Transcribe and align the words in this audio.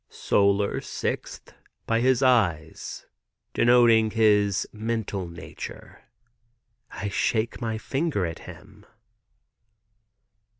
"Solar, 0.09 0.81
sixth, 0.81 1.53
by 1.85 1.99
his 1.99 2.23
eyes, 2.23 3.05
denoting 3.53 4.09
his 4.09 4.67
mental 4.73 5.27
nature." 5.29 6.01
I 6.89 7.07
shake 7.07 7.61
my 7.61 7.77
finger 7.77 8.25
at 8.25 8.39
him. 8.39 8.83